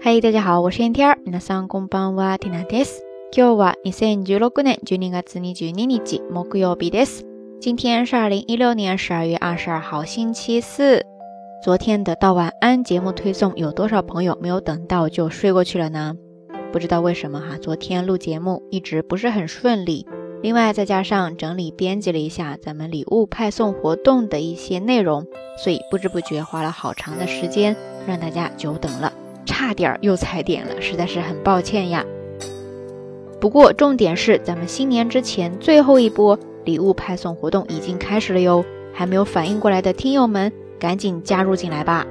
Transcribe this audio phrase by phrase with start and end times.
[0.00, 1.16] 嗨，大家好，我是 NTR。
[1.24, 3.02] 皆さんこんばんは、ティナです。
[3.32, 7.24] 今日は二千十六年十二月二十二日、木曜日です。
[7.60, 11.04] 今天是二零一六年十二月二十二号，星期四。
[11.62, 16.14] 昨天的到晚安节目推送，有多少朋友没有等到就睡过去了呢？
[16.72, 20.06] 不知道为什么哈，昨天录节目一直不是很顺利。
[20.42, 25.26] 另外再加上整理编辑了一下咱们礼物派送活动的一些内容，
[25.58, 27.74] 所以不知不觉花了好长的时间，
[28.06, 29.12] 让大家久等了。
[29.61, 32.03] 差点又踩点了，实在是很抱歉呀。
[33.39, 42.07] 不过重点是，咱们新年之前最后一波礼物派送活动已经开始了哟，还没有反应过来的听友们，赶紧加入进来吧。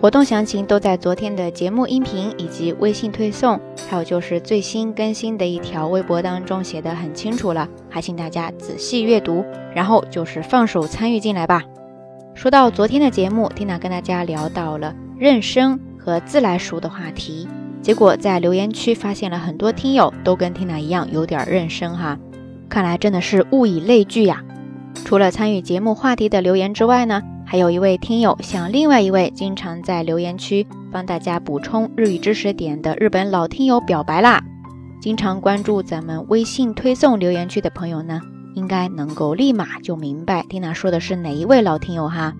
[0.00, 9.44] 活动详情都在昨天的节目音频以及微信推送，还有就是最新更新的一条微博当中写的很清楚了，还请大家仔细阅读，
[9.74, 11.64] 然后就是放手参与进来吧。
[12.32, 15.85] 说到昨天的节目，缇娜跟大家聊到了妊娠。
[16.06, 17.48] 和自来熟的话题，
[17.82, 22.16] 结果在留言区发现了很多听友都跟 Tina 一样有点认生哈，
[22.68, 24.44] 看来真的是物以类聚呀。
[25.04, 34.40] 除了参与节目话题的留言之外呢，还有一位听友向另外一位经常在留言区帮大家补充日语知识点的日本老听友表白啦。
[35.00, 38.20] 经常关注咱们微信推送留言区的朋友呢，
[38.54, 42.32] 应该能够立马就明白 Tina 说的是哪一位老听友哈。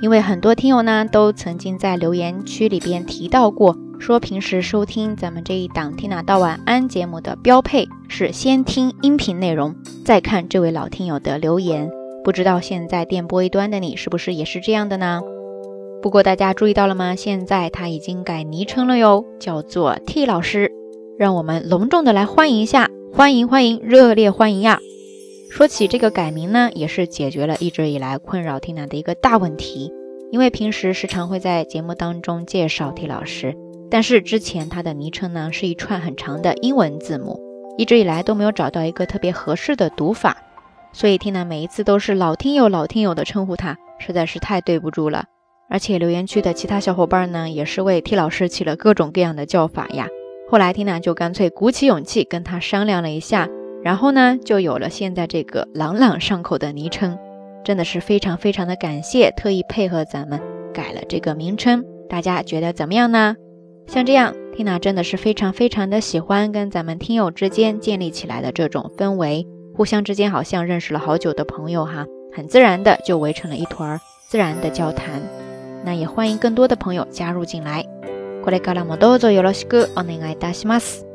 [0.00, 11.90] 因为很多听友呢都曾经在留言区里边提到过，说平时收听咱们这一档《听哪到晚安》节目的标配是先听音频内容，再看这位老听友的留言。
[12.22, 15.22] 不知道现在电波一端的你是不是也是这样的呢？
[16.02, 17.14] 不过大家注意到了吗？
[17.14, 20.70] 现在他已经改昵称了哟，叫做 T 老师。
[21.18, 24.80] 让我们隆重的来欢迎一下，欢迎欢迎，热烈欢迎呀！
[25.54, 29.92] 说起这个改名呢，也是解决了一直以来困扰 Tina 的一个大问题。
[30.32, 33.54] 因为平时时常会在节目当中介绍 T 老师，
[33.88, 37.40] 但是之前他的昵称呢是一串很长的英文字母，
[37.78, 40.36] 一直以来都没有找到一个特别合适的读法，
[40.92, 45.26] 所以 Tina 每一次都是老听友老听友的称呼他，实在是太对不住了。
[45.70, 50.08] 而且留言区的其他小伙伴呢，也是为 T 老师起了各种各样的叫法呀。
[50.50, 53.48] 后来 Tina 就干脆鼓起勇气跟他商量了一下。
[53.83, 57.17] 然后呢，就有了现在这个朗朗上口的昵称，
[57.63, 60.39] 真的是非常非常的感谢，特意配合咱们
[60.73, 63.35] 改了这个名称，大家觉得怎么样呢？
[63.87, 72.05] 像这样，Tina 真的是非常非常的喜欢跟咱们听友之间建立起来的这种氛围，互相之间好像认识了好久的朋友哈，
[72.35, 75.21] 很自然的就围成了一团，自然的交谈。
[75.85, 77.85] 那也欢迎更多的朋友加入进来。
[78.43, 81.05] これからもどうぞよろしくお願いいたします。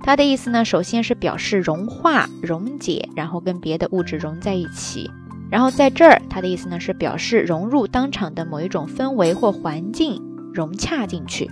[0.03, 5.09] 它的意思呢，首先是表示融化、溶解，然后跟别的物质融在一起。
[5.50, 10.22] 然后在这儿，它的意思呢是表示融入当场的某一种氛围或环境，
[10.53, 11.50] 融洽进去。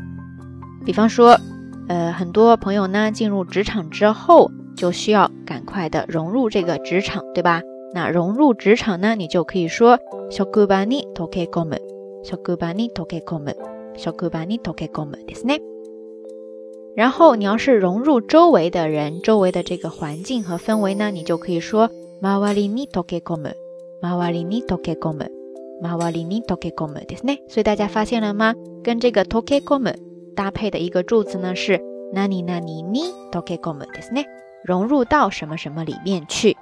[0.85, 1.39] 比方说。
[1.89, 7.61] 呃，很多朋友呢进入职场之后，就需要赶快的融入这个职场，对吧？
[7.93, 9.99] 那融入职场呢，你就可以说
[10.29, 11.77] 小古巴尼托克コム，
[12.23, 13.53] 小古巴尼托克コム，
[13.95, 15.59] 小古巴尼托克コムですね。
[16.95, 21.89] 然后你要是融入周围的人，周围的这个环境和氛围呢，你就可以说
[22.21, 23.53] マワリニトケコム，
[24.01, 25.29] マワリニトケコム，
[25.81, 27.39] マワリニトケコムですね。
[27.47, 28.55] 所以大家发现了吗？
[28.83, 29.93] 跟这个トケコム。
[30.39, 31.79] 搭配的一个助词呢是
[32.13, 34.25] nani nani ni tokekomu ですね，
[34.63, 36.55] 融入到什么什么里面去。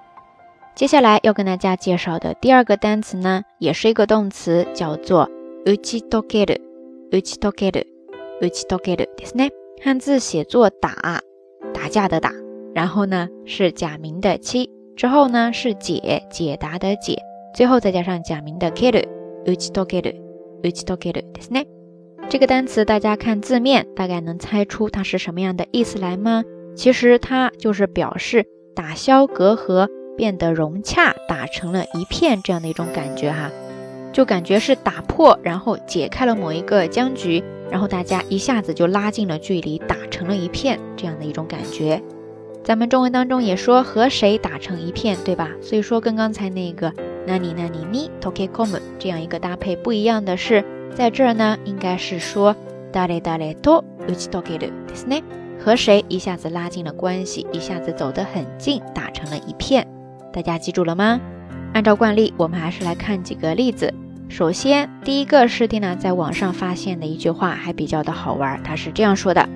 [0.76, 5.30] 接下来要跟大家介绍的第二个单词呢，也是一个动词，叫做
[5.66, 9.52] uchi tokeru，uchi tokeru，uchi tokeru ですね。
[9.84, 11.22] 汉字写作打，
[11.74, 12.32] 打架的打，
[12.74, 17.20] 然后呢是假名的七，之后呢是解，解答的解，
[17.54, 21.66] 最后再加上假名的 keru，uchi tokeru，uchi tokeru ですね。
[22.31, 26.45] 这个单词大家看字面，大概能猜出它是什么样的意思来吗？
[26.77, 28.45] 其实它就是表示
[28.77, 33.51] 打消隔阂，变得融洽，打成了一片这样的一种感觉哈，
[34.13, 42.03] 就感觉是打破，然后解开了某一个僵局，然后大家一下子就拉近了距离，打成了一片，这样的一种感觉。
[42.63, 45.49] 咱们中文当中也说和谁打成一片，对吧？
[45.63, 46.93] 所以说跟刚才那个
[47.27, 50.63] nani nani ni tokekomu 这样一个搭配不一样的是，
[50.96, 52.56] 在这儿呢应该是说
[52.92, 55.24] dare dare to uchi tokeru ですね，
[55.60, 59.88] 和谁一下子拉近了关系，一下子走得很近，打成了一片。
[60.32, 61.20] 大家记住了吗？
[61.74, 63.94] 按照惯例，我们还是来看几个例子。
[64.30, 68.62] 首先，第一个是蒂娜在网上发现的一句话，还比较的好玩。
[68.64, 69.48] 他是这样说的：“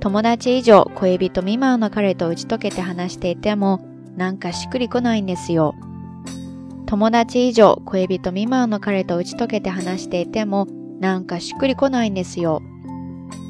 [0.00, 3.80] 友達以上恋人未満の彼と打ち解けて話していても、
[4.16, 5.74] なんかしっくりこないんですよ。
[6.89, 10.65] 友達以上恋人未満の彼と打ち解けて話していても、
[10.99, 12.63] なんかしっくりこないんですよ。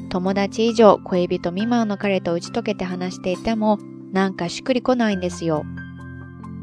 [0.09, 3.77] 友達以上恋人未満の彼と打ち解けて話していても、
[4.11, 5.63] なんかしっくりこないんですよ。”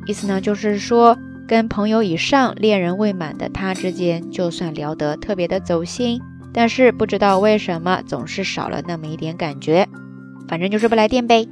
[0.06, 1.16] 意思呢，就是说。
[1.48, 6.20] 跟朋友以上、恋人未满的他之间，就算聊得特别的走心，
[6.52, 9.86] 但是不知道为什么总是少了那么一点感觉，
[10.48, 11.48] 反正就是不来电呗，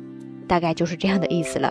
[0.49, 1.71] 大概就是这样的意思了。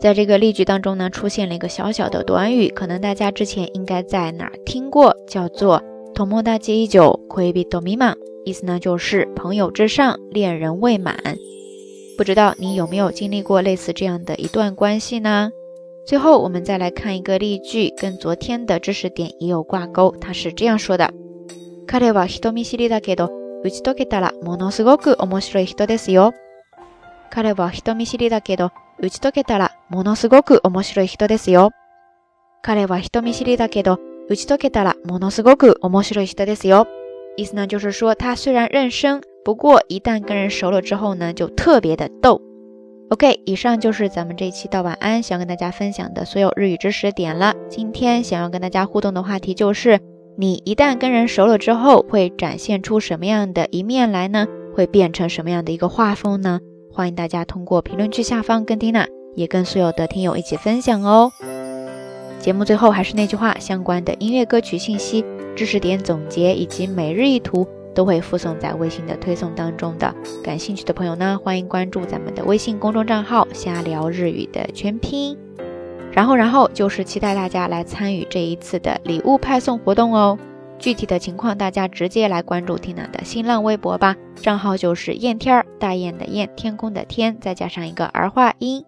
[0.00, 5.82] 在这个例句当中呢，出现了一个小小的短语，可能大家之前应该在哪儿听过，叫做
[6.14, 8.14] “tomodachi ijo koibi tomima”，
[8.44, 11.16] 意思呢就是朋友之上、恋人未满。
[12.18, 15.50] 不知道你有没有经历过类似这样的一段关系呢？
[16.06, 20.14] 最后，我们再来看一个例句，跟昨天的知识点也有挂钩。
[20.20, 21.10] 他是这样说的：“
[21.88, 23.30] 彼は人見知りだけど、
[23.64, 26.32] 打ち解けたらものすごく面白い人ですよ。”
[27.30, 28.70] 彼は人見知りだけど、
[29.00, 31.70] 打ち解けたらものすごく面白い人ですよ。
[32.62, 33.98] 彼は人見知りだけど、
[34.28, 36.86] 打ち解けたらものすごく面白い人ですよ。
[37.36, 42.40] 意思呢，就是说他虽然认生，不过一旦跟人熟了之后呢，就特别的逗。
[43.10, 47.54] OK，以上就是咱们这一期到晚安想跟大家分享的所有日语知识点了。
[47.68, 50.00] 今天想要跟大家互动的话题就是，
[50.36, 54.48] 你一旦跟人熟了之后，会展现出什么样的一面来呢？
[54.74, 56.58] 会变成什么样的一个画风呢？
[56.93, 61.31] 欢迎大家通过评论区下方跟蒂娜，也跟所有的听友一起分享哦。
[62.39, 65.23] 节目最后还是那句话，相关的音乐歌曲信息、
[65.55, 67.67] 知识点总结以及每日一图。
[67.93, 70.15] 都会附送在微信的推送当中的。
[70.41, 75.37] 感兴趣的朋友呢，欢迎关注咱们的微信公众账号“瞎聊日语”的全拼。
[76.13, 80.39] 然后，然后就是期待大家来参与这一次的礼物派送活动哦。
[80.81, 88.83] 具体的情况，大家直接来关注听娜的新浪微博吧，账号就是燕天儿，大雁的雁，天空的天，再加上一个儿化音。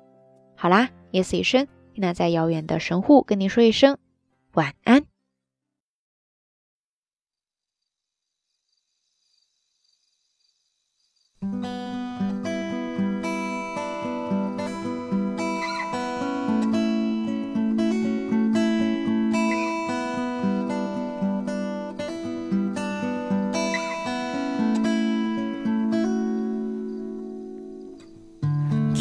[0.56, 3.98] 好啦，夜色已深，Tina 在遥远的神户跟您说一声
[4.54, 5.13] 晚安。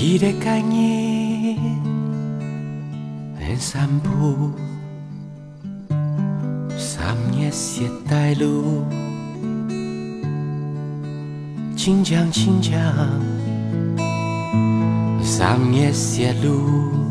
[0.05, 1.57] 你的概念
[3.39, 4.51] 很散步，
[6.77, 8.83] 三月雪带路，
[11.77, 12.77] 清江清江，
[15.23, 17.02] 三月雪路。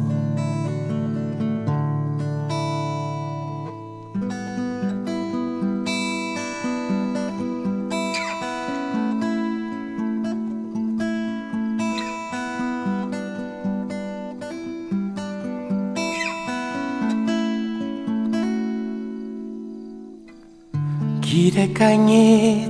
[21.42, 22.70] Kita kanyit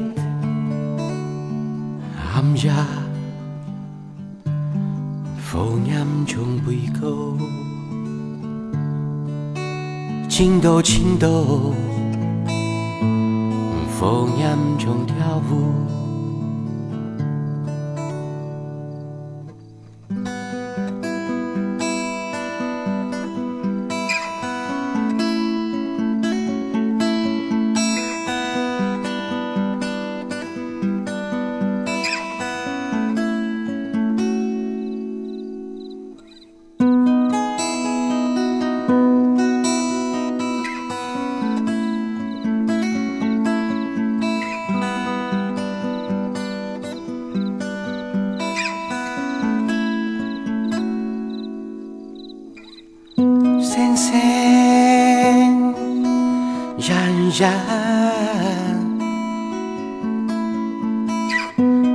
[2.32, 2.88] hamja
[5.44, 7.38] phô nhắm chung bùi câu
[10.30, 11.74] chính đô chính đô
[14.00, 16.01] phô nhắm chung theo vui
[57.32, 57.50] 山，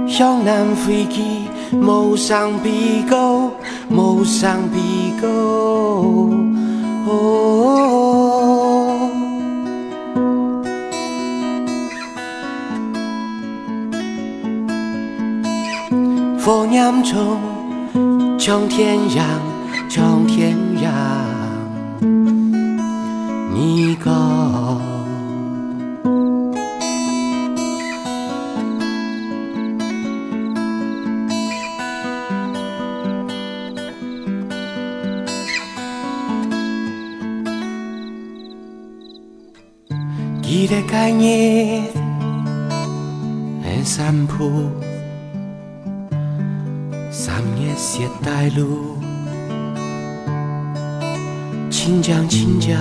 [0.08, 1.22] 向南飞去，
[1.78, 3.50] 莫上比高，
[3.88, 5.28] 莫上比高。
[7.08, 7.12] 哦
[16.38, 17.38] 佛念中，
[18.38, 19.22] 冲天涯，
[19.88, 21.35] 冲天涯。
[40.58, 41.84] 你的感应
[43.62, 44.70] 很上谱
[47.10, 48.96] 上面写带路
[51.70, 52.74] 请讲请讲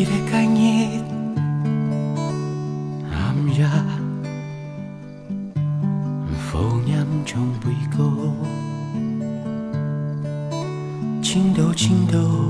[0.00, 1.04] 你的感应
[3.10, 3.68] 淡雅
[6.38, 8.34] 浮酿中杯够
[11.22, 12.49] 青豆青豆